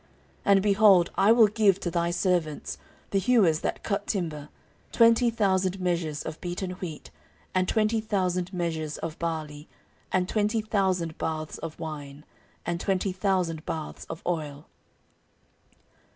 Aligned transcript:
14:002:010 0.01 0.09
And, 0.45 0.61
behold, 0.63 1.11
I 1.13 1.31
will 1.31 1.45
give 1.47 1.79
to 1.81 1.91
thy 1.91 2.09
servants, 2.09 2.79
the 3.11 3.19
hewers 3.19 3.59
that 3.59 3.83
cut 3.83 4.07
timber, 4.07 4.49
twenty 4.91 5.29
thousand 5.29 5.79
measures 5.79 6.23
of 6.23 6.41
beaten 6.41 6.71
wheat, 6.71 7.11
and 7.53 7.67
twenty 7.69 8.01
thousand 8.01 8.51
measures 8.51 8.97
of 8.97 9.19
barley, 9.19 9.67
and 10.11 10.27
twenty 10.27 10.59
thousand 10.61 11.19
baths 11.19 11.59
of 11.59 11.79
wine, 11.79 12.25
and 12.65 12.79
twenty 12.81 13.11
thousand 13.11 13.63
baths 13.67 14.05
of 14.09 14.23
oil. 14.25 14.65